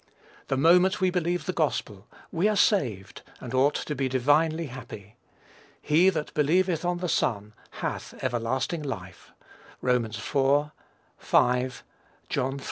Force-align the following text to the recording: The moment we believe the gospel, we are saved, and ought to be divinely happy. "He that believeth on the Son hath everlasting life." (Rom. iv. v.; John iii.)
The 0.47 0.57
moment 0.57 0.99
we 0.99 1.11
believe 1.11 1.45
the 1.45 1.53
gospel, 1.53 2.07
we 2.31 2.47
are 2.47 2.55
saved, 2.55 3.21
and 3.39 3.53
ought 3.53 3.75
to 3.75 3.93
be 3.93 4.09
divinely 4.09 4.65
happy. 4.65 5.15
"He 5.79 6.09
that 6.09 6.33
believeth 6.33 6.83
on 6.83 6.97
the 6.97 7.07
Son 7.07 7.53
hath 7.85 8.15
everlasting 8.23 8.81
life." 8.81 9.31
(Rom. 9.79 10.05
iv. 10.05 10.15
v.; 10.17 11.69
John 12.29 12.53
iii.) 12.55 12.59